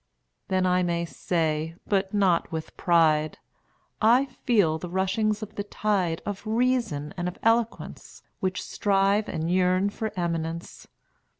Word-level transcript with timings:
Then 0.47 0.65
I 0.65 0.81
may 0.81 1.05
say, 1.05 1.75
but 1.85 2.11
not 2.11 2.51
with 2.51 2.75
pride, 2.75 3.37
I 4.01 4.25
feel 4.25 4.79
the 4.79 4.89
rushings 4.89 5.43
of 5.43 5.53
the 5.53 5.63
tide 5.63 6.23
Of 6.25 6.41
reason 6.47 7.13
and 7.17 7.27
of 7.27 7.37
eloquence, 7.43 8.23
Which 8.39 8.63
strive 8.63 9.29
and 9.29 9.51
yearn 9.51 9.91
for 9.91 10.11
eminence. 10.15 10.87